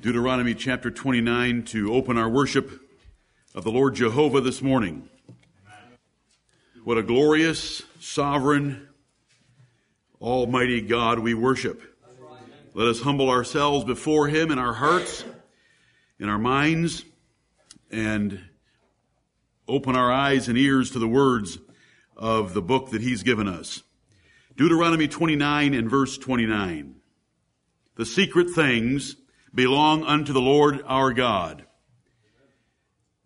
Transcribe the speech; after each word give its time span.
Deuteronomy 0.00 0.54
chapter 0.54 0.90
29 0.90 1.64
to 1.64 1.92
open 1.92 2.16
our 2.16 2.28
worship 2.28 2.80
of 3.54 3.64
the 3.64 3.70
Lord 3.70 3.96
Jehovah 3.96 4.40
this 4.40 4.62
morning. 4.62 5.08
What 6.84 6.96
a 6.96 7.02
glorious, 7.02 7.82
sovereign, 8.00 8.88
almighty 10.20 10.80
God 10.80 11.18
we 11.18 11.34
worship. 11.34 11.82
Let 12.72 12.88
us 12.88 13.00
humble 13.00 13.28
ourselves 13.28 13.84
before 13.84 14.28
Him 14.28 14.50
in 14.50 14.58
our 14.58 14.72
hearts, 14.72 15.24
in 16.18 16.28
our 16.28 16.38
minds, 16.38 17.04
and 17.90 18.40
open 19.66 19.96
our 19.96 20.12
eyes 20.12 20.48
and 20.48 20.56
ears 20.56 20.92
to 20.92 20.98
the 20.98 21.08
words 21.08 21.58
of 22.16 22.54
the 22.54 22.62
book 22.62 22.90
that 22.90 23.02
He's 23.02 23.22
given 23.22 23.48
us. 23.48 23.82
Deuteronomy 24.56 25.08
29 25.08 25.74
and 25.74 25.90
verse 25.90 26.16
29. 26.16 26.94
The 27.96 28.06
secret 28.06 28.50
things 28.50 29.16
belong 29.54 30.04
unto 30.04 30.32
the 30.32 30.40
Lord 30.40 30.82
our 30.86 31.12
God. 31.12 31.64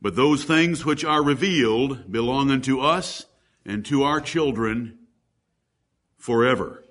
But 0.00 0.16
those 0.16 0.44
things 0.44 0.84
which 0.84 1.04
are 1.04 1.22
revealed 1.22 2.10
belong 2.10 2.50
unto 2.50 2.80
us 2.80 3.26
and 3.64 3.84
to 3.86 4.02
our 4.02 4.20
children 4.20 4.98
forever, 6.16 6.84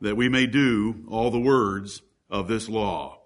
that 0.00 0.16
we 0.16 0.28
may 0.28 0.46
do 0.46 1.04
all 1.08 1.30
the 1.30 1.40
words 1.40 2.02
of 2.30 2.46
this 2.46 2.68
law. 2.68 3.20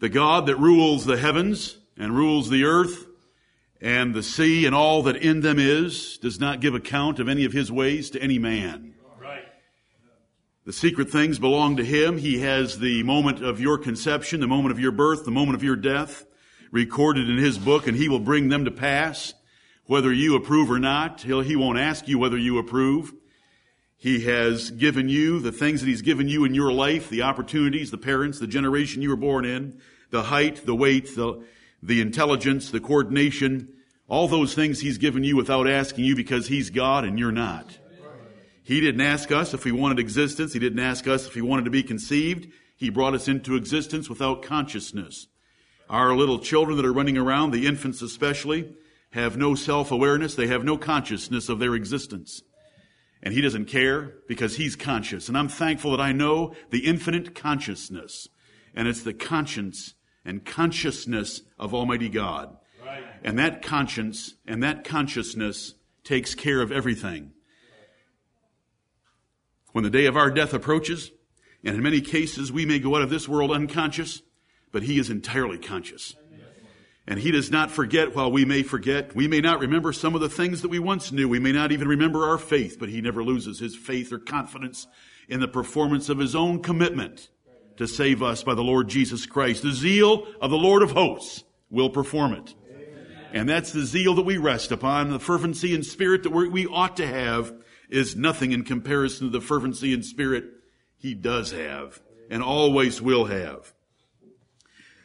The 0.00 0.08
God 0.08 0.46
that 0.46 0.56
rules 0.56 1.04
the 1.04 1.16
heavens 1.16 1.78
and 1.96 2.16
rules 2.16 2.50
the 2.50 2.64
earth 2.64 3.06
and 3.80 4.14
the 4.14 4.22
sea 4.22 4.66
and 4.66 4.74
all 4.74 5.02
that 5.04 5.16
in 5.16 5.40
them 5.40 5.58
is 5.58 6.18
does 6.18 6.40
not 6.40 6.60
give 6.60 6.74
account 6.74 7.20
of 7.20 7.28
any 7.28 7.44
of 7.44 7.52
his 7.52 7.70
ways 7.70 8.10
to 8.10 8.22
any 8.22 8.38
man. 8.38 8.94
The 10.64 10.72
secret 10.72 11.10
things 11.10 11.40
belong 11.40 11.76
to 11.78 11.84
Him. 11.84 12.18
He 12.18 12.38
has 12.38 12.78
the 12.78 13.02
moment 13.02 13.42
of 13.42 13.60
your 13.60 13.78
conception, 13.78 14.38
the 14.38 14.46
moment 14.46 14.70
of 14.70 14.78
your 14.78 14.92
birth, 14.92 15.24
the 15.24 15.32
moment 15.32 15.56
of 15.56 15.64
your 15.64 15.74
death 15.74 16.24
recorded 16.70 17.28
in 17.28 17.36
His 17.36 17.58
book, 17.58 17.88
and 17.88 17.96
He 17.96 18.08
will 18.08 18.20
bring 18.20 18.48
them 18.48 18.64
to 18.64 18.70
pass, 18.70 19.34
whether 19.86 20.12
you 20.12 20.36
approve 20.36 20.70
or 20.70 20.78
not. 20.78 21.22
He'll, 21.22 21.40
he 21.40 21.56
won't 21.56 21.80
ask 21.80 22.06
you 22.06 22.16
whether 22.16 22.38
you 22.38 22.58
approve. 22.58 23.12
He 23.96 24.24
has 24.24 24.70
given 24.70 25.08
you 25.08 25.40
the 25.40 25.50
things 25.50 25.80
that 25.80 25.88
He's 25.88 26.00
given 26.00 26.28
you 26.28 26.44
in 26.44 26.54
your 26.54 26.72
life, 26.72 27.10
the 27.10 27.22
opportunities, 27.22 27.90
the 27.90 27.98
parents, 27.98 28.38
the 28.38 28.46
generation 28.46 29.02
you 29.02 29.08
were 29.08 29.16
born 29.16 29.44
in, 29.44 29.80
the 30.10 30.22
height, 30.22 30.64
the 30.64 30.76
weight, 30.76 31.16
the, 31.16 31.44
the 31.82 32.00
intelligence, 32.00 32.70
the 32.70 32.78
coordination, 32.78 33.68
all 34.08 34.28
those 34.28 34.54
things 34.54 34.78
He's 34.78 34.98
given 34.98 35.24
you 35.24 35.36
without 35.36 35.68
asking 35.68 36.04
you 36.04 36.14
because 36.14 36.46
He's 36.46 36.70
God 36.70 37.04
and 37.04 37.18
you're 37.18 37.32
not. 37.32 37.78
He 38.64 38.80
didn't 38.80 39.00
ask 39.00 39.32
us 39.32 39.54
if 39.54 39.64
we 39.64 39.72
wanted 39.72 39.98
existence. 39.98 40.52
He 40.52 40.58
didn't 40.58 40.78
ask 40.78 41.08
us 41.08 41.26
if 41.26 41.34
we 41.34 41.42
wanted 41.42 41.64
to 41.64 41.70
be 41.70 41.82
conceived. 41.82 42.48
He 42.76 42.90
brought 42.90 43.14
us 43.14 43.28
into 43.28 43.56
existence 43.56 44.08
without 44.08 44.42
consciousness. 44.42 45.26
Our 45.90 46.14
little 46.14 46.38
children 46.38 46.76
that 46.76 46.86
are 46.86 46.92
running 46.92 47.18
around, 47.18 47.50
the 47.50 47.66
infants 47.66 48.02
especially, 48.02 48.72
have 49.10 49.36
no 49.36 49.54
self-awareness. 49.54 50.34
They 50.34 50.46
have 50.46 50.64
no 50.64 50.78
consciousness 50.78 51.48
of 51.48 51.58
their 51.58 51.74
existence. 51.74 52.42
And 53.22 53.34
he 53.34 53.40
doesn't 53.40 53.66
care 53.66 54.14
because 54.26 54.56
he's 54.56 54.74
conscious. 54.74 55.28
And 55.28 55.36
I'm 55.36 55.48
thankful 55.48 55.90
that 55.90 56.00
I 56.00 56.12
know 56.12 56.54
the 56.70 56.86
infinite 56.86 57.34
consciousness. 57.34 58.28
And 58.74 58.88
it's 58.88 59.02
the 59.02 59.12
conscience 59.12 59.94
and 60.24 60.44
consciousness 60.44 61.42
of 61.58 61.74
Almighty 61.74 62.08
God. 62.08 62.56
Right. 62.84 63.04
And 63.22 63.38
that 63.38 63.62
conscience 63.62 64.34
and 64.46 64.62
that 64.62 64.84
consciousness 64.84 65.74
takes 66.04 66.34
care 66.34 66.62
of 66.62 66.72
everything 66.72 67.32
when 69.72 69.84
the 69.84 69.90
day 69.90 70.06
of 70.06 70.16
our 70.16 70.30
death 70.30 70.54
approaches, 70.54 71.10
and 71.64 71.76
in 71.76 71.82
many 71.82 72.00
cases 72.00 72.52
we 72.52 72.66
may 72.66 72.78
go 72.78 72.96
out 72.96 73.02
of 73.02 73.10
this 73.10 73.28
world 73.28 73.50
unconscious, 73.50 74.22
but 74.70 74.84
He 74.84 74.98
is 74.98 75.10
entirely 75.10 75.58
conscious. 75.58 76.14
And 77.06 77.18
He 77.18 77.32
does 77.32 77.50
not 77.50 77.70
forget 77.70 78.14
while 78.14 78.30
we 78.30 78.44
may 78.44 78.62
forget. 78.62 79.14
We 79.14 79.26
may 79.26 79.40
not 79.40 79.58
remember 79.58 79.92
some 79.92 80.14
of 80.14 80.20
the 80.20 80.28
things 80.28 80.62
that 80.62 80.68
we 80.68 80.78
once 80.78 81.10
knew. 81.10 81.28
We 81.28 81.40
may 81.40 81.52
not 81.52 81.72
even 81.72 81.88
remember 81.88 82.28
our 82.28 82.38
faith, 82.38 82.76
but 82.78 82.88
He 82.88 83.00
never 83.00 83.24
loses 83.24 83.58
His 83.58 83.74
faith 83.74 84.12
or 84.12 84.18
confidence 84.18 84.86
in 85.28 85.40
the 85.40 85.48
performance 85.48 86.08
of 86.08 86.18
His 86.18 86.36
own 86.36 86.62
commitment 86.62 87.28
to 87.76 87.88
save 87.88 88.22
us 88.22 88.42
by 88.42 88.54
the 88.54 88.62
Lord 88.62 88.88
Jesus 88.88 89.26
Christ. 89.26 89.62
The 89.62 89.72
zeal 89.72 90.26
of 90.40 90.50
the 90.50 90.56
Lord 90.56 90.82
of 90.82 90.92
hosts 90.92 91.42
will 91.70 91.90
perform 91.90 92.34
it. 92.34 92.54
And 93.32 93.48
that's 93.48 93.72
the 93.72 93.86
zeal 93.86 94.14
that 94.14 94.22
we 94.22 94.36
rest 94.36 94.72
upon, 94.72 95.10
the 95.10 95.18
fervency 95.18 95.74
and 95.74 95.84
spirit 95.84 96.22
that 96.22 96.30
we 96.30 96.66
ought 96.66 96.98
to 96.98 97.06
have 97.06 97.52
is 97.92 98.16
nothing 98.16 98.52
in 98.52 98.64
comparison 98.64 99.26
to 99.26 99.38
the 99.38 99.44
fervency 99.44 99.92
and 99.92 100.04
spirit 100.04 100.44
he 100.96 101.14
does 101.14 101.52
have 101.52 102.00
and 102.30 102.42
always 102.42 103.02
will 103.02 103.26
have. 103.26 103.74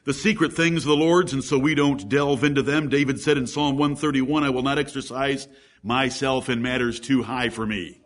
The 0.05 0.13
secret 0.13 0.53
things 0.53 0.83
of 0.83 0.89
the 0.89 0.95
Lord's, 0.95 1.33
and 1.33 1.43
so 1.43 1.59
we 1.59 1.75
don't 1.75 2.07
delve 2.07 2.45
into 2.45 2.61
them. 2.61 2.87
David 2.87 3.19
said 3.19 3.37
in 3.37 3.45
Psalm 3.45 3.77
131, 3.77 4.45
I 4.45 4.49
will 4.49 4.61
not 4.61 4.79
exercise 4.79 5.49
myself 5.83 6.47
in 6.47 6.61
matters 6.61 7.01
too 7.01 7.23
high 7.23 7.49
for 7.49 7.65
me. 7.65 7.99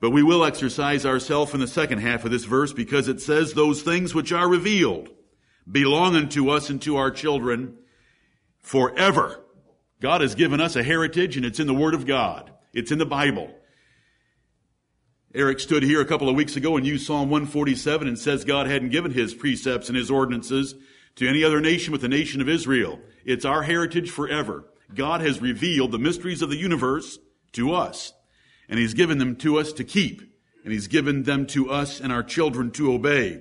But 0.00 0.10
we 0.10 0.22
will 0.22 0.44
exercise 0.44 1.04
ourselves 1.04 1.52
in 1.52 1.60
the 1.60 1.66
second 1.66 1.98
half 1.98 2.24
of 2.24 2.30
this 2.30 2.44
verse 2.44 2.72
because 2.72 3.08
it 3.08 3.20
says 3.20 3.52
those 3.52 3.82
things 3.82 4.14
which 4.14 4.32
are 4.32 4.48
revealed 4.48 5.10
belong 5.70 6.16
unto 6.16 6.48
us 6.48 6.70
and 6.70 6.80
to 6.82 6.96
our 6.96 7.10
children 7.10 7.76
forever. 8.60 9.44
God 10.00 10.22
has 10.22 10.34
given 10.34 10.60
us 10.60 10.74
a 10.74 10.82
heritage 10.82 11.36
and 11.36 11.44
it's 11.44 11.60
in 11.60 11.66
the 11.66 11.74
Word 11.74 11.92
of 11.92 12.06
God. 12.06 12.50
It's 12.72 12.90
in 12.90 12.98
the 12.98 13.06
Bible. 13.06 13.54
Eric 15.36 15.58
stood 15.58 15.82
here 15.82 16.00
a 16.00 16.04
couple 16.04 16.28
of 16.28 16.36
weeks 16.36 16.54
ago 16.54 16.76
and 16.76 16.86
used 16.86 17.06
Psalm 17.06 17.28
147 17.28 18.06
and 18.06 18.16
says 18.16 18.44
God 18.44 18.68
hadn't 18.68 18.90
given 18.90 19.10
his 19.10 19.34
precepts 19.34 19.88
and 19.88 19.98
his 19.98 20.08
ordinances 20.08 20.76
to 21.16 21.28
any 21.28 21.42
other 21.42 21.60
nation 21.60 21.90
but 21.90 22.00
the 22.00 22.08
nation 22.08 22.40
of 22.40 22.48
Israel. 22.48 23.00
It's 23.24 23.44
our 23.44 23.64
heritage 23.64 24.10
forever. 24.10 24.64
God 24.94 25.22
has 25.22 25.42
revealed 25.42 25.90
the 25.90 25.98
mysteries 25.98 26.40
of 26.40 26.50
the 26.50 26.56
universe 26.56 27.18
to 27.54 27.74
us, 27.74 28.12
and 28.68 28.78
he's 28.78 28.94
given 28.94 29.18
them 29.18 29.34
to 29.36 29.58
us 29.58 29.72
to 29.72 29.82
keep, 29.82 30.22
and 30.62 30.72
he's 30.72 30.86
given 30.86 31.24
them 31.24 31.46
to 31.48 31.68
us 31.68 31.98
and 31.98 32.12
our 32.12 32.22
children 32.22 32.70
to 32.70 32.92
obey, 32.92 33.40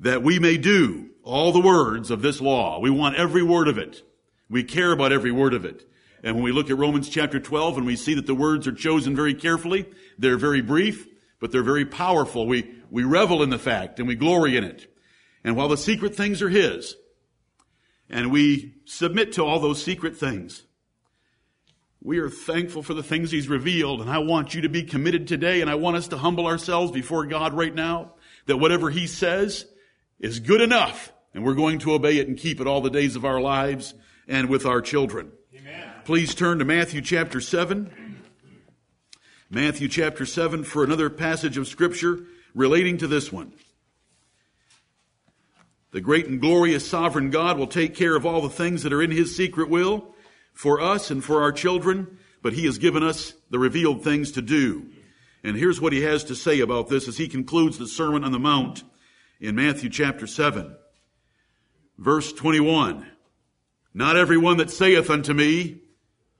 that 0.00 0.22
we 0.22 0.38
may 0.38 0.56
do 0.56 1.10
all 1.22 1.52
the 1.52 1.60
words 1.60 2.10
of 2.10 2.22
this 2.22 2.40
law. 2.40 2.80
We 2.80 2.88
want 2.88 3.16
every 3.16 3.42
word 3.42 3.68
of 3.68 3.76
it. 3.76 4.02
We 4.48 4.64
care 4.64 4.92
about 4.92 5.12
every 5.12 5.30
word 5.30 5.52
of 5.52 5.66
it. 5.66 5.86
And 6.22 6.36
when 6.36 6.44
we 6.44 6.52
look 6.52 6.70
at 6.70 6.78
Romans 6.78 7.08
chapter 7.08 7.40
12 7.40 7.78
and 7.78 7.86
we 7.86 7.96
see 7.96 8.14
that 8.14 8.26
the 8.26 8.34
words 8.34 8.68
are 8.68 8.72
chosen 8.72 9.16
very 9.16 9.34
carefully, 9.34 9.86
they're 10.18 10.36
very 10.36 10.60
brief, 10.60 11.08
but 11.40 11.50
they're 11.50 11.62
very 11.64 11.84
powerful. 11.84 12.46
We, 12.46 12.74
we 12.90 13.02
revel 13.02 13.42
in 13.42 13.50
the 13.50 13.58
fact 13.58 13.98
and 13.98 14.06
we 14.06 14.14
glory 14.14 14.56
in 14.56 14.64
it. 14.64 14.86
And 15.42 15.56
while 15.56 15.68
the 15.68 15.76
secret 15.76 16.14
things 16.14 16.40
are 16.40 16.48
His, 16.48 16.94
and 18.08 18.30
we 18.30 18.74
submit 18.84 19.32
to 19.32 19.44
all 19.44 19.58
those 19.58 19.82
secret 19.82 20.16
things, 20.16 20.62
we 22.00 22.18
are 22.18 22.30
thankful 22.30 22.82
for 22.82 22.94
the 22.94 23.02
things 23.02 23.30
He's 23.30 23.48
revealed. 23.48 24.00
And 24.00 24.10
I 24.10 24.18
want 24.18 24.54
you 24.54 24.62
to 24.62 24.68
be 24.68 24.84
committed 24.84 25.26
today, 25.26 25.60
and 25.60 25.70
I 25.70 25.74
want 25.74 25.96
us 25.96 26.08
to 26.08 26.18
humble 26.18 26.46
ourselves 26.46 26.92
before 26.92 27.26
God 27.26 27.54
right 27.54 27.74
now, 27.74 28.14
that 28.46 28.58
whatever 28.58 28.90
He 28.90 29.08
says 29.08 29.66
is 30.20 30.38
good 30.38 30.60
enough, 30.60 31.12
and 31.34 31.44
we're 31.44 31.54
going 31.54 31.80
to 31.80 31.94
obey 31.94 32.18
it 32.18 32.28
and 32.28 32.38
keep 32.38 32.60
it 32.60 32.68
all 32.68 32.80
the 32.80 32.90
days 32.90 33.16
of 33.16 33.24
our 33.24 33.40
lives 33.40 33.94
and 34.28 34.48
with 34.48 34.66
our 34.66 34.80
children. 34.80 35.32
Please 36.04 36.34
turn 36.34 36.58
to 36.58 36.64
Matthew 36.64 37.00
chapter 37.00 37.40
7. 37.40 38.18
Matthew 39.48 39.86
chapter 39.86 40.26
7 40.26 40.64
for 40.64 40.82
another 40.82 41.08
passage 41.08 41.56
of 41.56 41.68
scripture 41.68 42.24
relating 42.56 42.98
to 42.98 43.06
this 43.06 43.30
one. 43.30 43.52
The 45.92 46.00
great 46.00 46.26
and 46.26 46.40
glorious 46.40 46.88
sovereign 46.88 47.30
God 47.30 47.56
will 47.56 47.68
take 47.68 47.94
care 47.94 48.16
of 48.16 48.26
all 48.26 48.40
the 48.40 48.48
things 48.48 48.82
that 48.82 48.92
are 48.92 49.00
in 49.00 49.12
his 49.12 49.36
secret 49.36 49.68
will 49.68 50.12
for 50.52 50.80
us 50.80 51.08
and 51.12 51.22
for 51.22 51.40
our 51.40 51.52
children, 51.52 52.18
but 52.42 52.54
he 52.54 52.66
has 52.66 52.78
given 52.78 53.04
us 53.04 53.34
the 53.50 53.60
revealed 53.60 54.02
things 54.02 54.32
to 54.32 54.42
do. 54.42 54.88
And 55.44 55.56
here's 55.56 55.80
what 55.80 55.92
he 55.92 56.02
has 56.02 56.24
to 56.24 56.34
say 56.34 56.58
about 56.58 56.88
this 56.88 57.06
as 57.06 57.18
he 57.18 57.28
concludes 57.28 57.78
the 57.78 57.86
Sermon 57.86 58.24
on 58.24 58.32
the 58.32 58.40
Mount 58.40 58.82
in 59.40 59.54
Matthew 59.54 59.88
chapter 59.88 60.26
7. 60.26 60.74
Verse 61.96 62.32
21. 62.32 63.06
Not 63.94 64.16
everyone 64.16 64.56
that 64.56 64.70
saith 64.70 65.08
unto 65.08 65.32
me, 65.32 65.81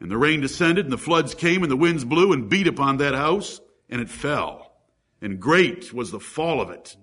And 0.00 0.10
the 0.10 0.16
rain 0.16 0.40
descended 0.40 0.86
and 0.86 0.92
the 0.92 0.98
floods 0.98 1.34
came 1.34 1.62
and 1.62 1.70
the 1.70 1.76
winds 1.76 2.04
blew 2.04 2.32
and 2.32 2.48
beat 2.48 2.66
upon 2.66 2.96
that 2.96 3.14
house 3.14 3.60
and 3.88 4.00
it 4.00 4.08
fell. 4.08 4.72
And 5.20 5.38
great 5.38 5.92
was 5.92 6.10
the 6.10 6.20
fall 6.20 6.60
of 6.60 6.70
it. 6.70 6.96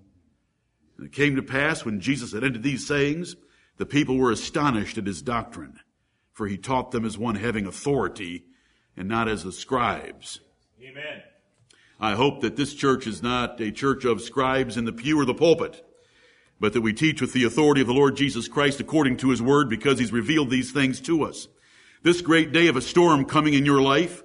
And 0.98 1.06
it 1.06 1.14
came 1.14 1.36
to 1.36 1.44
pass 1.44 1.86
when 1.86 2.02
Jesus 2.02 2.34
had 2.34 2.44
ended 2.44 2.64
these 2.64 2.88
sayings, 2.88 3.36
the 3.78 3.86
people 3.86 4.18
were 4.18 4.32
astonished 4.32 4.98
at 4.98 5.06
his 5.06 5.22
doctrine, 5.22 5.80
for 6.34 6.48
he 6.48 6.58
taught 6.58 6.90
them 6.90 7.06
as 7.06 7.18
one 7.18 7.36
having 7.36 7.68
authority 7.68 8.46
and 8.96 9.08
not 9.08 9.28
as 9.28 9.44
the 9.44 9.52
scribes. 9.52 10.40
Amen. 10.82 11.22
I 12.00 12.16
hope 12.16 12.42
that 12.42 12.56
this 12.56 12.74
church 12.74 13.06
is 13.06 13.22
not 13.22 13.62
a 13.62 13.72
church 13.72 14.06
of 14.06 14.22
scribes 14.22 14.78
in 14.78 14.86
the 14.86 14.94
pew 14.94 15.20
or 15.20 15.26
the 15.26 15.36
pulpit, 15.36 15.84
but 16.60 16.74
that 16.74 16.82
we 16.82 16.94
teach 16.94 17.22
with 17.22 17.34
the 17.34 17.44
authority 17.44 17.82
of 17.82 17.88
the 17.88 17.94
Lord 17.94 18.16
Jesus 18.16 18.48
Christ 18.48 18.80
according 18.80 19.18
to 19.18 19.30
his 19.30 19.42
word 19.42 19.70
because 19.70 20.00
he's 20.00 20.12
revealed 20.12 20.50
these 20.50 20.72
things 20.72 21.00
to 21.02 21.24
us. 21.24 21.48
This 22.08 22.22
great 22.22 22.54
day 22.54 22.68
of 22.68 22.78
a 22.78 22.82
storm 22.82 23.26
coming 23.26 23.54
in 23.54 23.66
your 23.66 23.82
life 23.82 24.24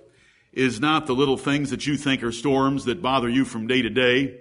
is 0.53 0.79
not 0.79 1.07
the 1.07 1.17
little 1.17 1.37
things 1.37 1.71
that 1.71 1.85
you 1.85 1.97
think 1.97 2.23
are 2.23 2.31
storms 2.31 2.85
that 2.85 3.03
bother 3.03 3.29
you 3.29 3.45
from 3.45 3.67
day 3.67 3.83
to 3.83 3.91
day 3.91 4.39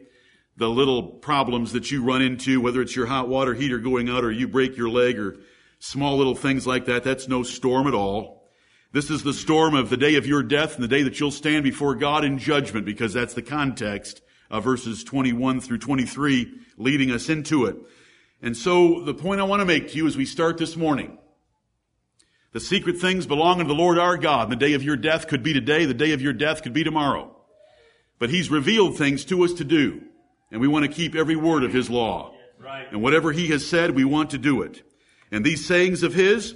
the 0.58 0.70
little 0.70 1.02
problems 1.02 1.74
that 1.74 1.90
you 1.90 2.04
run 2.04 2.22
into, 2.22 2.62
whether 2.62 2.84
it's 2.84 2.96
your 2.96 3.08
hot 3.08 3.28
water 3.28 3.56
heater 3.56 3.80
going 3.80 4.10
out 4.10 4.24
or 4.24 4.32
you 4.32 4.48
break 4.48 4.78
your 4.78 4.92
leg 4.92 5.18
or 5.18 5.38
small 5.80 6.18
little 6.20 6.36
things 6.36 6.68
like 6.68 6.86
that, 6.86 7.04
that's 7.04 7.28
no 7.28 7.42
storm 7.42 7.88
at 7.88 7.96
all. 7.96 8.48
This 8.92 9.10
is 9.10 9.24
the 9.24 9.34
storm 9.34 9.74
of 9.74 9.90
the 9.90 9.98
day 9.98 10.18
of 10.18 10.28
your 10.28 10.44
death 10.44 10.76
and 10.76 10.84
the 10.84 10.88
day 10.88 11.02
that 11.02 11.20
you'll 11.20 11.32
stand 11.32 11.64
before 11.64 11.96
God 11.96 12.24
in 12.24 12.38
judgment 12.38 12.86
because 12.86 13.12
that's 13.12 13.34
the 13.34 13.42
context 13.42 14.22
of 14.52 14.66
verses 14.66 15.04
21 15.04 15.62
through 15.62 15.80
23 15.80 16.60
leading 16.78 17.10
us 17.10 17.28
into 17.28 17.66
it. 17.66 17.76
And 18.40 18.56
so 18.56 19.04
the 19.04 19.16
point 19.16 19.42
I 19.42 19.46
want 19.46 19.62
to 19.62 19.66
make 19.66 19.90
to 19.90 19.98
you 19.98 20.06
as 20.06 20.16
we 20.16 20.26
start 20.26 20.60
this 20.60 20.78
morning, 20.78 21.18
the 22.54 22.60
secret 22.60 22.98
things 22.98 23.26
belonging 23.26 23.68
to 23.68 23.74
the 23.74 23.80
Lord 23.80 23.98
our 23.98 24.18
God. 24.18 24.50
The 24.50 24.56
day 24.56 24.74
of 24.74 24.84
your 24.84 24.98
death 24.98 25.28
could 25.28 25.42
be 25.42 25.54
today. 25.54 25.86
The 25.86 25.94
day 25.94 26.12
of 26.12 26.22
your 26.22 26.34
death 26.34 26.64
could 26.64 26.74
be 26.74 26.84
tomorrow. 26.84 27.36
But 28.20 28.30
He's 28.30 28.52
revealed 28.52 28.98
things 28.98 29.24
to 29.26 29.44
us 29.44 29.54
to 29.54 29.64
do. 29.64 30.02
And 30.52 30.60
we 30.60 30.68
want 30.68 30.86
to 30.86 30.92
keep 30.92 31.16
every 31.16 31.36
word 31.36 31.64
of 31.64 31.74
His 31.74 31.90
law. 31.90 32.34
Right. 32.60 32.88
And 32.92 33.02
whatever 33.02 33.32
He 33.32 33.48
has 33.48 33.66
said, 33.66 33.92
we 33.92 34.04
want 34.04 34.32
to 34.32 34.38
do 34.38 34.62
it. 34.62 34.84
And 35.32 35.46
these 35.46 35.66
sayings 35.66 36.04
of 36.04 36.14
His, 36.14 36.56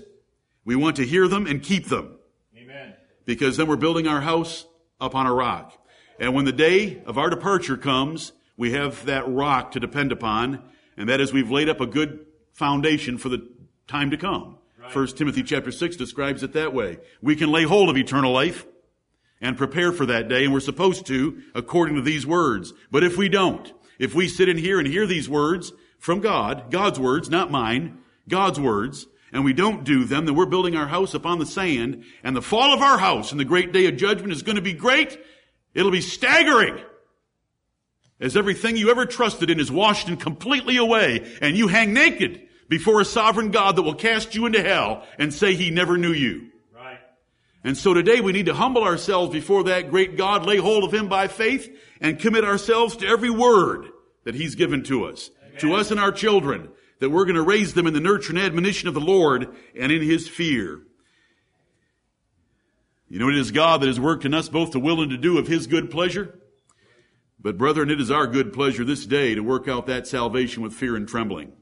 we 0.66 0.76
want 0.76 0.98
to 0.98 1.06
hear 1.06 1.28
them 1.28 1.48
and 1.48 1.64
keep 1.64 1.88
them. 1.88 2.20
Amen. 2.58 2.94
Because 3.26 3.56
then 3.56 3.68
we're 3.68 3.78
building 3.78 4.08
our 4.08 4.22
house 4.22 4.66
upon 5.00 5.28
a 5.28 5.34
rock. 5.34 5.74
And 6.20 6.34
when 6.34 6.46
the 6.46 6.52
day 6.52 7.02
of 7.06 7.18
our 7.18 7.30
departure 7.30 7.78
comes, 7.78 8.34
we 8.58 8.72
have 8.74 9.06
that 9.06 9.28
rock 9.28 9.72
to 9.72 9.80
depend 9.80 10.12
upon. 10.12 10.62
And 10.98 11.08
that 11.10 11.22
is 11.22 11.32
we've 11.32 11.52
laid 11.52 11.70
up 11.70 11.80
a 11.80 11.86
good 11.86 12.26
foundation 12.52 13.18
for 13.18 13.30
the 13.30 13.48
time 13.88 14.12
to 14.12 14.18
come. 14.18 14.58
First 14.90 15.18
Timothy 15.18 15.44
chapter 15.44 15.72
6 15.72 15.96
describes 15.96 16.44
it 16.44 16.54
that 16.54 16.74
way. 16.74 17.00
We 17.22 17.36
can 17.36 17.52
lay 17.52 17.64
hold 17.64 17.90
of 17.90 17.98
eternal 17.98 18.32
life 18.32 18.66
and 19.42 19.58
prepare 19.58 19.92
for 19.92 20.06
that 20.06 20.28
day, 20.28 20.44
and 20.44 20.54
we're 20.54 20.60
supposed 20.60 21.06
to 21.08 21.42
according 21.54 21.96
to 21.96 22.02
these 22.02 22.26
words. 22.26 22.74
But 22.92 23.04
if 23.04 23.18
we 23.18 23.30
don't, 23.30 23.72
if 24.00 24.16
we 24.16 24.28
sit 24.28 24.50
in 24.50 24.58
here 24.58 24.80
and 24.80 24.88
hear 24.88 25.06
these 25.06 25.30
words 25.30 25.72
from 26.00 26.22
God, 26.22 26.72
God's 26.72 27.00
words, 27.00 27.30
not 27.30 27.52
mine, 27.52 28.00
God's 28.28 28.60
words, 28.60 29.08
and 29.32 29.44
we 29.44 29.54
don't 29.54 29.84
do 29.84 30.06
them, 30.06 30.26
then 30.26 30.36
we're 30.36 30.46
building 30.46 30.76
our 30.76 30.88
house 30.88 31.14
upon 31.14 31.40
the 31.40 31.46
sand, 31.46 32.04
and 32.24 32.36
the 32.36 32.42
fall 32.42 32.74
of 32.74 32.82
our 32.82 32.98
house 32.98 33.32
in 33.32 33.38
the 33.38 33.46
great 33.46 33.72
day 33.72 33.86
of 33.88 33.98
judgment 33.98 34.32
is 34.32 34.44
going 34.44 34.56
to 34.56 34.62
be 34.62 34.74
great. 34.74 35.20
It'll 35.74 35.92
be 35.92 36.02
staggering. 36.02 36.80
As 38.20 38.38
everything 38.38 38.78
you 38.78 38.90
ever 38.92 39.06
trusted 39.06 39.50
in 39.50 39.60
is 39.60 39.72
washed 39.72 40.08
and 40.08 40.20
completely 40.20 40.78
away, 40.78 41.38
and 41.42 41.58
you 41.58 41.68
hang 41.68 41.94
naked 41.94 42.45
before 42.68 43.02
a 43.02 43.06
sovereign 43.06 43.52
God 43.52 43.76
that 43.76 43.84
will 43.84 43.96
cast 43.96 44.36
you 44.36 44.46
into 44.46 44.62
hell 44.62 45.04
and 45.20 45.34
say 45.34 45.54
he 45.54 45.70
never 45.70 45.98
knew 45.98 46.14
you. 46.14 46.50
Right. 46.74 47.00
And 47.64 47.78
so 47.78 47.94
today 47.94 48.22
we 48.22 48.32
need 48.32 48.48
to 48.48 48.54
humble 48.54 48.84
ourselves 48.84 49.32
before 49.32 49.66
that 49.66 49.90
great 49.90 50.18
God, 50.18 50.46
lay 50.46 50.58
hold 50.58 50.84
of 50.84 50.94
him 50.94 51.08
by 51.08 51.28
faith, 51.28 51.70
and 52.02 52.20
commit 52.20 52.44
ourselves 52.44 52.96
to 52.98 53.08
every 53.08 53.30
word 53.30 53.88
that 54.24 54.36
he's 54.36 54.56
given 54.56 54.84
to 54.84 55.06
us, 55.06 55.30
Amen. 55.46 55.60
to 55.62 55.74
us 55.76 55.92
and 55.92 56.00
our 56.00 56.12
children, 56.12 56.70
that 57.00 57.10
we're 57.10 57.26
going 57.26 57.36
to 57.36 57.42
raise 57.42 57.74
them 57.74 57.88
in 57.88 57.94
the 57.94 58.00
nurture 58.00 58.32
and 58.32 58.40
admonition 58.40 58.88
of 58.88 58.94
the 58.94 59.00
Lord 59.00 59.56
and 59.80 59.92
in 59.92 60.02
his 60.02 60.28
fear. 60.28 60.82
You 63.08 63.20
know, 63.20 63.30
it 63.30 63.36
is 63.36 63.52
God 63.52 63.82
that 63.82 63.88
has 63.88 64.00
worked 64.00 64.26
in 64.26 64.34
us 64.34 64.50
both 64.50 64.72
to 64.72 64.80
will 64.80 65.02
and 65.02 65.12
to 65.12 65.18
do 65.18 65.38
of 65.38 65.48
his 65.48 65.68
good 65.68 65.92
pleasure. 65.92 66.40
But 67.40 67.58
brethren, 67.58 67.92
it 67.92 68.02
is 68.02 68.10
our 68.10 68.26
good 68.26 68.52
pleasure 68.52 68.84
this 68.84 69.06
day 69.06 69.36
to 69.36 69.42
work 69.42 69.68
out 69.68 69.86
that 69.86 70.08
salvation 70.08 70.64
with 70.64 70.74
fear 70.74 70.96
and 70.96 71.08
trembling. 71.08 71.54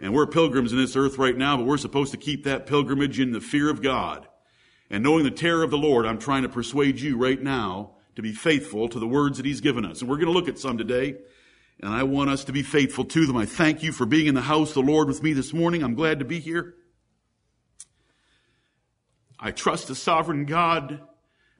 And 0.00 0.12
we're 0.12 0.26
pilgrims 0.26 0.72
in 0.72 0.78
this 0.78 0.96
earth 0.96 1.18
right 1.18 1.36
now, 1.36 1.56
but 1.56 1.66
we're 1.66 1.78
supposed 1.78 2.12
to 2.12 2.18
keep 2.18 2.44
that 2.44 2.66
pilgrimage 2.66 3.18
in 3.18 3.32
the 3.32 3.40
fear 3.40 3.70
of 3.70 3.82
God. 3.82 4.28
And 4.90 5.02
knowing 5.02 5.24
the 5.24 5.30
terror 5.30 5.62
of 5.62 5.70
the 5.70 5.78
Lord, 5.78 6.06
I'm 6.06 6.18
trying 6.18 6.42
to 6.42 6.48
persuade 6.48 7.00
you 7.00 7.16
right 7.16 7.40
now 7.40 7.92
to 8.14 8.22
be 8.22 8.32
faithful 8.32 8.88
to 8.88 8.98
the 8.98 9.06
words 9.06 9.36
that 9.36 9.46
He's 9.46 9.60
given 9.60 9.84
us. 9.84 10.00
And 10.00 10.10
we're 10.10 10.16
going 10.16 10.26
to 10.26 10.32
look 10.32 10.48
at 10.48 10.58
some 10.58 10.78
today. 10.78 11.16
And 11.80 11.92
I 11.92 12.04
want 12.04 12.30
us 12.30 12.44
to 12.44 12.52
be 12.52 12.62
faithful 12.62 13.04
to 13.04 13.26
them. 13.26 13.36
I 13.36 13.46
thank 13.46 13.82
you 13.82 13.92
for 13.92 14.06
being 14.06 14.26
in 14.26 14.34
the 14.34 14.42
house 14.42 14.70
of 14.70 14.86
the 14.86 14.92
Lord 14.92 15.08
with 15.08 15.22
me 15.22 15.32
this 15.32 15.52
morning. 15.52 15.82
I'm 15.82 15.94
glad 15.94 16.20
to 16.20 16.24
be 16.24 16.40
here. 16.40 16.74
I 19.38 19.50
trust 19.50 19.88
the 19.88 19.94
sovereign 19.94 20.46
God 20.46 21.00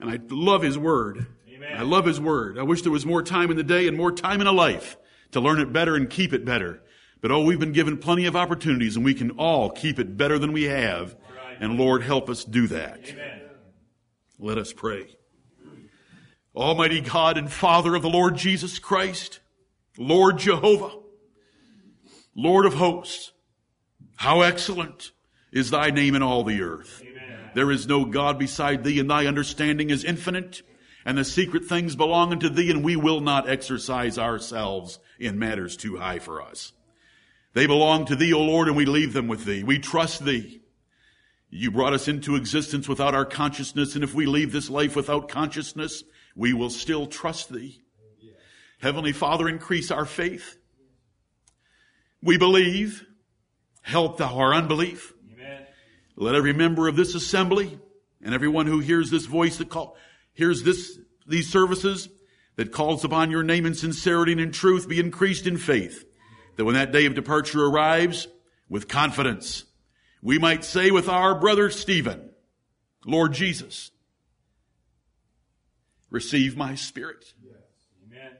and 0.00 0.10
I 0.10 0.18
love 0.30 0.62
His 0.62 0.78
Word. 0.78 1.26
Amen. 1.48 1.76
I 1.76 1.82
love 1.82 2.06
His 2.06 2.20
Word. 2.20 2.58
I 2.58 2.62
wish 2.62 2.82
there 2.82 2.92
was 2.92 3.04
more 3.04 3.22
time 3.22 3.50
in 3.50 3.56
the 3.56 3.62
day 3.62 3.86
and 3.86 3.96
more 3.96 4.12
time 4.12 4.40
in 4.40 4.46
a 4.46 4.52
life 4.52 4.96
to 5.32 5.40
learn 5.40 5.60
it 5.60 5.72
better 5.72 5.96
and 5.96 6.08
keep 6.08 6.32
it 6.32 6.44
better. 6.44 6.82
But 7.20 7.30
oh, 7.30 7.42
we've 7.42 7.58
been 7.58 7.72
given 7.72 7.98
plenty 7.98 8.26
of 8.26 8.36
opportunities 8.36 8.96
and 8.96 9.04
we 9.04 9.14
can 9.14 9.32
all 9.32 9.70
keep 9.70 9.98
it 9.98 10.16
better 10.16 10.38
than 10.38 10.52
we 10.52 10.64
have. 10.64 11.16
And 11.60 11.78
Lord, 11.78 12.02
help 12.02 12.28
us 12.28 12.44
do 12.44 12.66
that. 12.68 13.00
Amen. 13.08 13.42
Let 14.38 14.58
us 14.58 14.72
pray. 14.72 15.16
Almighty 16.54 17.00
God 17.00 17.36
and 17.36 17.50
Father 17.50 17.94
of 17.94 18.02
the 18.02 18.10
Lord 18.10 18.36
Jesus 18.36 18.78
Christ, 18.78 19.40
Lord 19.98 20.38
Jehovah, 20.38 20.98
Lord 22.34 22.66
of 22.66 22.74
hosts, 22.74 23.32
how 24.16 24.42
excellent 24.42 25.12
is 25.52 25.70
thy 25.70 25.90
name 25.90 26.14
in 26.14 26.22
all 26.22 26.44
the 26.44 26.60
earth. 26.62 27.02
Amen. 27.02 27.50
There 27.54 27.70
is 27.70 27.86
no 27.86 28.04
God 28.04 28.38
beside 28.38 28.84
thee 28.84 29.00
and 29.00 29.10
thy 29.10 29.26
understanding 29.26 29.90
is 29.90 30.04
infinite 30.04 30.62
and 31.04 31.16
the 31.16 31.24
secret 31.24 31.64
things 31.64 31.96
belong 31.96 32.32
unto 32.32 32.48
thee 32.48 32.70
and 32.70 32.84
we 32.84 32.96
will 32.96 33.20
not 33.20 33.48
exercise 33.48 34.18
ourselves 34.18 34.98
in 35.18 35.38
matters 35.38 35.76
too 35.76 35.96
high 35.96 36.18
for 36.18 36.42
us. 36.42 36.72
They 37.56 37.66
belong 37.66 38.04
to 38.04 38.16
thee, 38.16 38.34
O 38.34 38.42
Lord, 38.42 38.68
and 38.68 38.76
we 38.76 38.84
leave 38.84 39.14
them 39.14 39.28
with 39.28 39.46
thee. 39.46 39.64
We 39.64 39.78
trust 39.78 40.26
thee. 40.26 40.60
You 41.48 41.70
brought 41.70 41.94
us 41.94 42.06
into 42.06 42.36
existence 42.36 42.86
without 42.86 43.14
our 43.14 43.24
consciousness, 43.24 43.94
and 43.94 44.04
if 44.04 44.12
we 44.12 44.26
leave 44.26 44.52
this 44.52 44.68
life 44.68 44.94
without 44.94 45.30
consciousness, 45.30 46.04
we 46.34 46.52
will 46.52 46.68
still 46.68 47.06
trust 47.06 47.50
thee. 47.50 47.80
Heavenly 48.78 49.12
Father, 49.12 49.48
increase 49.48 49.90
our 49.90 50.04
faith. 50.04 50.58
We 52.20 52.36
believe. 52.36 53.06
Help 53.80 54.18
thou 54.18 54.36
our 54.36 54.52
unbelief. 54.52 55.14
Amen. 55.32 55.62
Let 56.14 56.34
every 56.34 56.52
member 56.52 56.88
of 56.88 56.96
this 56.96 57.14
assembly 57.14 57.78
and 58.22 58.34
everyone 58.34 58.66
who 58.66 58.80
hears 58.80 59.10
this 59.10 59.24
voice 59.24 59.56
that 59.56 59.70
call, 59.70 59.96
hears 60.34 60.62
this, 60.62 60.98
these 61.26 61.48
services 61.50 62.10
that 62.56 62.70
calls 62.70 63.02
upon 63.02 63.30
your 63.30 63.42
name 63.42 63.64
in 63.64 63.74
sincerity 63.74 64.32
and 64.32 64.42
in 64.42 64.52
truth 64.52 64.86
be 64.86 65.00
increased 65.00 65.46
in 65.46 65.56
faith. 65.56 66.05
That 66.56 66.64
when 66.64 66.74
that 66.74 66.92
day 66.92 67.06
of 67.06 67.14
departure 67.14 67.64
arrives, 67.64 68.28
with 68.68 68.88
confidence, 68.88 69.64
we 70.22 70.38
might 70.38 70.64
say 70.64 70.90
with 70.90 71.08
our 71.08 71.38
brother 71.38 71.70
Stephen, 71.70 72.30
Lord 73.04 73.32
Jesus, 73.32 73.90
receive 76.10 76.56
my 76.56 76.74
spirit. 76.74 77.32
Amen. 78.04 78.32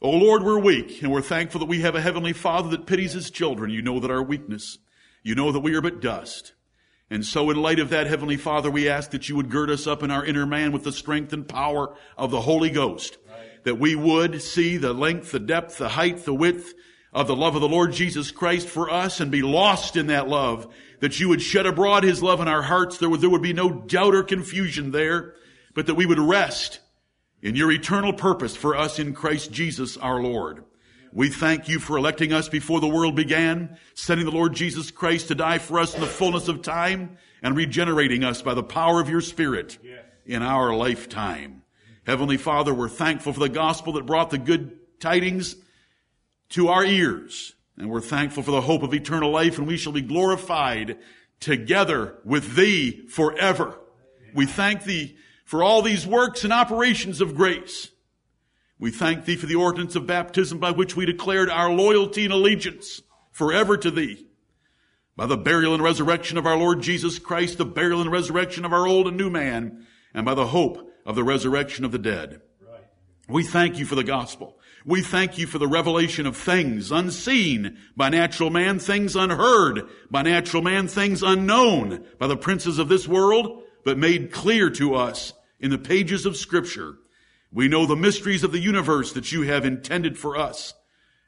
Oh 0.00 0.10
Lord, 0.10 0.42
we're 0.44 0.58
weak 0.58 1.02
and 1.02 1.10
we're 1.10 1.22
thankful 1.22 1.58
that 1.60 1.66
we 1.66 1.80
have 1.80 1.96
a 1.96 2.00
heavenly 2.00 2.32
father 2.32 2.68
that 2.70 2.86
pities 2.86 3.12
his 3.12 3.30
children. 3.30 3.70
You 3.70 3.82
know 3.82 3.98
that 4.00 4.10
our 4.10 4.22
weakness, 4.22 4.78
you 5.22 5.34
know 5.34 5.50
that 5.50 5.60
we 5.60 5.74
are 5.74 5.82
but 5.82 6.00
dust. 6.00 6.52
And 7.10 7.24
so 7.24 7.48
in 7.50 7.56
light 7.56 7.78
of 7.78 7.88
that, 7.88 8.06
Heavenly 8.06 8.36
Father, 8.36 8.70
we 8.70 8.86
ask 8.86 9.12
that 9.12 9.30
you 9.30 9.36
would 9.36 9.48
gird 9.48 9.70
us 9.70 9.86
up 9.86 10.02
in 10.02 10.10
our 10.10 10.22
inner 10.22 10.44
man 10.44 10.72
with 10.72 10.84
the 10.84 10.92
strength 10.92 11.32
and 11.32 11.48
power 11.48 11.96
of 12.18 12.30
the 12.30 12.42
Holy 12.42 12.68
Ghost. 12.68 13.16
That 13.64 13.78
we 13.78 13.94
would 13.94 14.42
see 14.42 14.76
the 14.76 14.92
length, 14.92 15.32
the 15.32 15.40
depth, 15.40 15.78
the 15.78 15.90
height, 15.90 16.24
the 16.24 16.34
width 16.34 16.74
of 17.12 17.26
the 17.26 17.36
love 17.36 17.54
of 17.54 17.60
the 17.60 17.68
Lord 17.68 17.92
Jesus 17.92 18.30
Christ 18.30 18.68
for 18.68 18.90
us 18.90 19.20
and 19.20 19.30
be 19.30 19.42
lost 19.42 19.96
in 19.96 20.08
that 20.08 20.28
love. 20.28 20.72
That 21.00 21.18
you 21.20 21.28
would 21.28 21.42
shed 21.42 21.66
abroad 21.66 22.04
His 22.04 22.22
love 22.22 22.40
in 22.40 22.48
our 22.48 22.62
hearts. 22.62 22.98
There 22.98 23.08
would, 23.08 23.20
there 23.20 23.30
would 23.30 23.42
be 23.42 23.52
no 23.52 23.70
doubt 23.70 24.14
or 24.14 24.22
confusion 24.22 24.90
there 24.90 25.34
but 25.78 25.86
that 25.86 25.94
we 25.94 26.06
would 26.06 26.18
rest 26.18 26.80
in 27.40 27.54
your 27.54 27.70
eternal 27.70 28.12
purpose 28.12 28.56
for 28.56 28.76
us 28.76 28.98
in 28.98 29.14
Christ 29.14 29.52
Jesus 29.52 29.96
our 29.96 30.20
Lord. 30.20 30.64
We 31.12 31.28
thank 31.28 31.68
you 31.68 31.78
for 31.78 31.96
electing 31.96 32.32
us 32.32 32.48
before 32.48 32.80
the 32.80 32.88
world 32.88 33.14
began, 33.14 33.78
sending 33.94 34.26
the 34.26 34.32
Lord 34.32 34.54
Jesus 34.54 34.90
Christ 34.90 35.28
to 35.28 35.36
die 35.36 35.58
for 35.58 35.78
us 35.78 35.94
in 35.94 36.00
the 36.00 36.08
fullness 36.08 36.48
of 36.48 36.62
time, 36.62 37.16
and 37.44 37.56
regenerating 37.56 38.24
us 38.24 38.42
by 38.42 38.54
the 38.54 38.64
power 38.64 39.00
of 39.00 39.08
your 39.08 39.20
Spirit 39.20 39.78
in 40.26 40.42
our 40.42 40.74
lifetime. 40.74 41.62
Heavenly 42.08 42.38
Father, 42.38 42.72
we're 42.72 42.88
thankful 42.88 43.34
for 43.34 43.40
the 43.40 43.50
gospel 43.50 43.92
that 43.92 44.06
brought 44.06 44.30
the 44.30 44.38
good 44.38 44.78
tidings 44.98 45.56
to 46.48 46.68
our 46.68 46.82
ears. 46.82 47.52
And 47.76 47.90
we're 47.90 48.00
thankful 48.00 48.42
for 48.42 48.50
the 48.50 48.62
hope 48.62 48.82
of 48.82 48.94
eternal 48.94 49.30
life, 49.30 49.58
and 49.58 49.66
we 49.66 49.76
shall 49.76 49.92
be 49.92 50.00
glorified 50.00 50.96
together 51.38 52.16
with 52.24 52.56
thee 52.56 53.06
forever. 53.08 53.78
We 54.34 54.46
thank 54.46 54.84
thee 54.84 55.18
for 55.44 55.62
all 55.62 55.82
these 55.82 56.06
works 56.06 56.44
and 56.44 56.52
operations 56.52 57.20
of 57.20 57.34
grace. 57.34 57.90
We 58.78 58.90
thank 58.90 59.26
thee 59.26 59.36
for 59.36 59.44
the 59.44 59.56
ordinance 59.56 59.94
of 59.94 60.06
baptism 60.06 60.58
by 60.58 60.70
which 60.70 60.96
we 60.96 61.04
declared 61.04 61.50
our 61.50 61.70
loyalty 61.70 62.24
and 62.24 62.32
allegiance 62.32 63.02
forever 63.32 63.76
to 63.76 63.90
thee. 63.90 64.26
By 65.14 65.26
the 65.26 65.36
burial 65.36 65.74
and 65.74 65.82
resurrection 65.82 66.38
of 66.38 66.46
our 66.46 66.56
Lord 66.56 66.80
Jesus 66.80 67.18
Christ, 67.18 67.58
the 67.58 67.66
burial 67.66 68.00
and 68.00 68.10
resurrection 68.10 68.64
of 68.64 68.72
our 68.72 68.86
old 68.86 69.08
and 69.08 69.18
new 69.18 69.28
man, 69.28 69.86
and 70.14 70.24
by 70.24 70.32
the 70.32 70.46
hope 70.46 70.87
of 71.08 71.16
the 71.16 71.24
resurrection 71.24 71.84
of 71.84 71.90
the 71.90 71.98
dead. 71.98 72.42
Right. 72.60 72.84
We 73.26 73.42
thank 73.42 73.78
you 73.78 73.86
for 73.86 73.96
the 73.96 74.04
gospel. 74.04 74.58
We 74.84 75.02
thank 75.02 75.38
you 75.38 75.46
for 75.46 75.58
the 75.58 75.66
revelation 75.66 76.26
of 76.26 76.36
things 76.36 76.92
unseen 76.92 77.78
by 77.96 78.10
natural 78.10 78.50
man, 78.50 78.78
things 78.78 79.16
unheard 79.16 79.88
by 80.10 80.22
natural 80.22 80.62
man, 80.62 80.86
things 80.86 81.22
unknown 81.22 82.04
by 82.18 82.26
the 82.26 82.36
princes 82.36 82.78
of 82.78 82.88
this 82.88 83.08
world, 83.08 83.62
but 83.84 83.98
made 83.98 84.30
clear 84.30 84.70
to 84.70 84.94
us 84.94 85.32
in 85.58 85.70
the 85.70 85.78
pages 85.78 86.26
of 86.26 86.36
scripture 86.36 86.98
we 87.50 87.68
know 87.68 87.86
the 87.86 87.96
mysteries 87.96 88.44
of 88.44 88.52
the 88.52 88.58
universe 88.58 89.12
that 89.14 89.32
you 89.32 89.42
have 89.42 89.64
intended 89.64 90.18
for 90.18 90.36
us. 90.36 90.74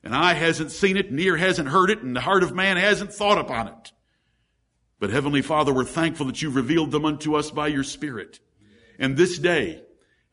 And 0.05 0.15
eye 0.15 0.35
hasn't 0.35 0.71
seen 0.71 0.99
it, 0.99 1.11
and 1.11 1.19
ear 1.19 1.37
hasn't 1.37 1.69
heard 1.69 1.91
it, 1.91 2.03
and 2.03 2.15
the 2.15 2.21
heart 2.21 2.43
of 2.43 2.55
man 2.55 2.77
hasn't 2.77 3.13
thought 3.13 3.39
upon 3.39 3.69
it. 3.69 3.93
But 4.99 5.11
Heavenly 5.11 5.41
Father, 5.41 5.73
we're 5.73 5.85
thankful 5.85 6.27
that 6.27 6.43
you've 6.43 6.57
revealed 6.57 6.91
them 6.91 7.07
unto 7.07 7.35
us 7.35 7.51
by 7.51 7.69
your 7.69 7.85
Spirit. 7.85 8.41
And 9.01 9.17
this 9.17 9.39
day, 9.39 9.83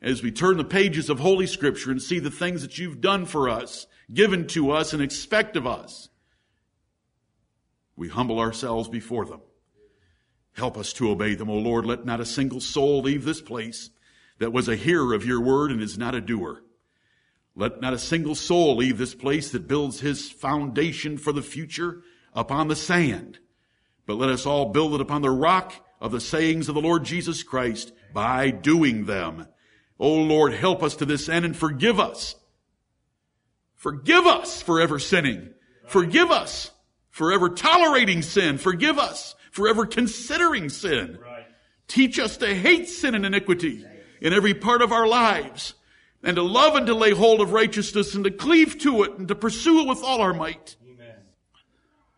as 0.02 0.22
we 0.22 0.30
turn 0.30 0.58
the 0.58 0.66
pages 0.66 1.10
of 1.10 1.20
Holy 1.20 1.48
Scripture 1.48 1.90
and 1.90 2.02
see 2.02 2.20
the 2.20 2.30
things 2.30 2.62
that 2.62 2.78
you've 2.78 3.00
done 3.00 3.26
for 3.26 3.50
us, 3.50 3.88
given 4.14 4.46
to 4.48 4.72
us, 4.72 4.92
and 4.92 5.02
expect 5.02 5.56
of 5.56 5.66
us, 5.66 6.10
we 7.96 8.10
humble 8.10 8.40
ourselves 8.40 8.90
before 8.90 9.26
them. 9.26 9.40
Help 10.52 10.78
us 10.78 10.92
to 10.94 11.10
obey 11.10 11.34
them, 11.34 11.50
O 11.50 11.56
Lord. 11.56 11.86
Let 11.86 12.06
not 12.06 12.20
a 12.20 12.26
single 12.26 12.60
soul 12.60 13.02
leave 13.02 13.24
this 13.24 13.42
place 13.42 13.90
that 14.40 14.52
was 14.52 14.68
a 14.68 14.76
hearer 14.76 15.14
of 15.14 15.26
your 15.26 15.42
word 15.42 15.72
and 15.72 15.82
is 15.82 15.98
not 15.98 16.14
a 16.14 16.22
doer. 16.22 16.62
Let 17.56 17.80
not 17.80 17.94
a 17.94 18.00
single 18.00 18.36
soul 18.36 18.76
leave 18.76 18.98
this 18.98 19.16
place 19.16 19.50
that 19.52 19.68
builds 19.68 20.02
his 20.02 20.30
foundation 20.30 21.18
for 21.18 21.32
the 21.32 21.42
future 21.42 22.02
upon 22.34 22.68
the 22.68 22.76
sand, 22.76 23.40
but 24.06 24.18
let 24.18 24.30
us 24.30 24.46
all 24.46 24.72
build 24.72 24.94
it 24.94 25.02
upon 25.02 25.22
the 25.22 25.32
rock 25.32 25.74
of 26.00 26.12
the 26.12 26.20
sayings 26.20 26.70
of 26.70 26.76
the 26.76 26.82
Lord 26.82 27.04
Jesus 27.04 27.42
Christ 27.42 27.94
by 28.14 28.50
doing 28.50 29.06
them. 29.06 29.48
O 30.00 30.14
Lord, 30.14 30.54
help 30.54 30.84
us 30.84 30.96
to 30.98 31.06
this 31.06 31.28
end 31.28 31.46
and 31.46 31.56
forgive 31.56 32.00
us. 32.00 32.36
Forgive 33.76 34.26
us 34.26 34.62
for 34.62 34.82
ever 34.82 35.00
sinning. 35.00 35.50
Forgive 35.88 36.32
us 36.32 36.72
for 37.10 37.32
ever 37.32 37.50
tolerating 37.50 38.22
sin. 38.22 38.58
Forgive 38.58 39.00
us 39.00 39.36
for 39.52 39.68
ever 39.68 39.86
considering 39.86 40.70
sin. 40.70 41.18
Teach 41.88 42.20
us 42.20 42.38
to 42.38 42.54
hate 42.54 42.90
sin 42.90 43.16
and 43.16 43.26
iniquity 43.26 43.86
in 44.22 44.34
every 44.34 44.54
part 44.54 44.82
of 44.82 44.92
our 44.92 45.08
lives 45.08 45.74
and 46.24 46.36
to 46.36 46.44
love 46.44 46.76
and 46.76 46.88
to 46.88 46.94
lay 46.94 47.12
hold 47.12 47.42
of 47.42 47.54
righteousness 47.54 48.14
and 48.14 48.24
to 48.24 48.32
cleave 48.32 48.78
to 48.80 49.04
it 49.04 49.18
and 49.18 49.28
to 49.28 49.36
pursue 49.36 49.82
it 49.82 49.88
with 49.88 50.04
all 50.04 50.22
our 50.22 50.34
might. 50.34 50.76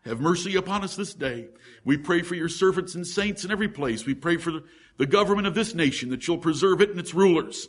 Have 0.04 0.20
mercy 0.20 0.56
upon 0.56 0.82
us 0.82 0.96
this 0.96 1.12
day. 1.12 1.48
We 1.84 1.98
pray 1.98 2.22
for 2.22 2.34
your 2.34 2.48
servants 2.48 2.94
and 2.94 3.06
saints 3.06 3.44
in 3.44 3.50
every 3.50 3.68
place. 3.68 4.06
We 4.06 4.14
pray 4.14 4.38
for 4.38 4.62
the 4.96 5.06
government 5.06 5.46
of 5.46 5.54
this 5.54 5.74
nation 5.74 6.10
that 6.10 6.26
you'll 6.26 6.38
preserve 6.38 6.80
it 6.80 6.90
and 6.90 6.98
its 6.98 7.14
rulers 7.14 7.68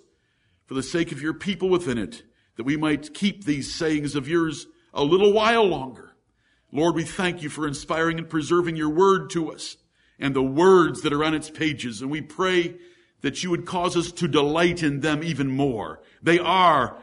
for 0.65 0.73
the 0.73 0.83
sake 0.83 1.11
of 1.11 1.21
your 1.21 1.33
people 1.33 1.69
within 1.69 1.97
it, 1.97 2.23
that 2.55 2.63
we 2.63 2.77
might 2.77 3.13
keep 3.13 3.43
these 3.43 3.73
sayings 3.73 4.15
of 4.15 4.27
yours 4.27 4.67
a 4.93 5.03
little 5.03 5.33
while 5.33 5.65
longer. 5.65 6.15
Lord, 6.71 6.95
we 6.95 7.03
thank 7.03 7.43
you 7.43 7.49
for 7.49 7.67
inspiring 7.67 8.17
and 8.17 8.29
preserving 8.29 8.77
your 8.77 8.89
word 8.89 9.29
to 9.31 9.51
us 9.51 9.75
and 10.17 10.33
the 10.33 10.41
words 10.41 11.01
that 11.01 11.11
are 11.11 11.23
on 11.23 11.33
its 11.33 11.49
pages. 11.49 12.01
And 12.01 12.09
we 12.09 12.21
pray 12.21 12.75
that 13.21 13.43
you 13.43 13.49
would 13.49 13.65
cause 13.65 13.97
us 13.97 14.11
to 14.13 14.27
delight 14.29 14.83
in 14.83 15.01
them 15.01 15.23
even 15.23 15.49
more. 15.49 15.99
They 16.23 16.39
are 16.39 16.97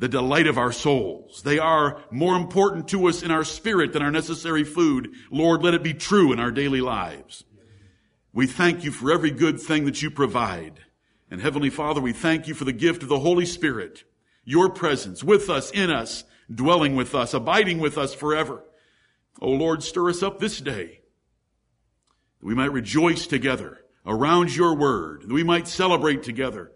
the 0.00 0.08
delight 0.08 0.46
of 0.46 0.56
our 0.56 0.72
souls. 0.72 1.42
They 1.42 1.58
are 1.58 2.02
more 2.10 2.34
important 2.34 2.88
to 2.88 3.06
us 3.06 3.22
in 3.22 3.30
our 3.30 3.44
spirit 3.44 3.92
than 3.92 4.00
our 4.00 4.10
necessary 4.10 4.64
food. 4.64 5.12
Lord, 5.30 5.62
let 5.62 5.74
it 5.74 5.82
be 5.82 5.92
true 5.92 6.32
in 6.32 6.40
our 6.40 6.50
daily 6.50 6.80
lives. 6.80 7.44
We 8.32 8.46
thank 8.46 8.82
you 8.82 8.92
for 8.92 9.12
every 9.12 9.30
good 9.30 9.60
thing 9.60 9.84
that 9.84 10.00
you 10.00 10.10
provide. 10.10 10.80
And 11.30 11.42
Heavenly 11.42 11.68
Father, 11.68 12.00
we 12.00 12.14
thank 12.14 12.48
you 12.48 12.54
for 12.54 12.64
the 12.64 12.72
gift 12.72 13.02
of 13.02 13.10
the 13.10 13.18
Holy 13.18 13.44
Spirit, 13.44 14.04
your 14.42 14.70
presence 14.70 15.22
with 15.22 15.50
us, 15.50 15.70
in 15.70 15.90
us, 15.90 16.24
dwelling 16.52 16.96
with 16.96 17.14
us, 17.14 17.34
abiding 17.34 17.78
with 17.78 17.98
us 17.98 18.14
forever. 18.14 18.64
O 19.42 19.50
Lord, 19.50 19.82
stir 19.82 20.08
us 20.08 20.22
up 20.22 20.38
this 20.38 20.62
day 20.62 21.02
that 22.40 22.46
we 22.46 22.54
might 22.54 22.72
rejoice 22.72 23.26
together 23.26 23.82
around 24.06 24.56
your 24.56 24.74
word, 24.74 25.24
that 25.24 25.32
we 25.32 25.44
might 25.44 25.68
celebrate 25.68 26.22
together, 26.22 26.72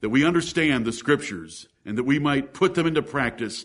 that 0.00 0.10
we 0.10 0.24
understand 0.24 0.84
the 0.84 0.92
scriptures, 0.92 1.68
and 1.84 1.98
that 1.98 2.04
we 2.04 2.18
might 2.18 2.54
put 2.54 2.74
them 2.74 2.86
into 2.86 3.02
practice 3.02 3.64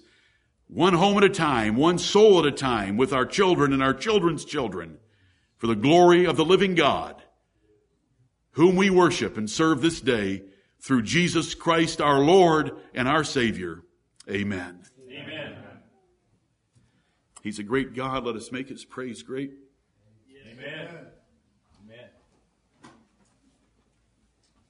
one 0.68 0.94
home 0.94 1.18
at 1.18 1.24
a 1.24 1.30
time, 1.30 1.76
one 1.76 2.00
soul 2.00 2.40
at 2.40 2.46
a 2.46 2.52
time, 2.52 2.98
with 2.98 3.14
our 3.14 3.26
children 3.26 3.74
and 3.74 3.84
our 3.84 3.94
children's 3.94 4.44
children, 4.44 4.98
for 5.58 5.68
the 5.68 5.76
glory 5.76 6.26
of 6.26 6.36
the 6.36 6.46
living 6.46 6.74
God, 6.74 7.22
whom 8.52 8.76
we 8.76 8.90
worship 8.90 9.38
and 9.38 9.50
serve 9.50 9.82
this 9.82 10.02
day 10.02 10.44
through 10.80 11.04
Jesus 11.04 11.54
Christ 11.54 12.02
our 12.02 12.20
Lord 12.20 12.72
and 12.94 13.08
our 13.08 13.24
Savior. 13.24 13.84
Amen. 14.30 14.82
Amen. 15.10 15.58
He's 17.42 17.60
a 17.60 17.64
great 17.64 17.94
God. 17.94 18.26
Let 18.26 18.36
us 18.36 18.52
make 18.52 18.70
his 18.70 18.86
praise 18.86 19.22
great. 19.22 19.52
Amen. 20.50 21.13